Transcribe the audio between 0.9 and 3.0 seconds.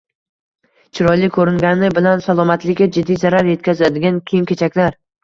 Chiroyli ko‘ringani bilan salomatlikka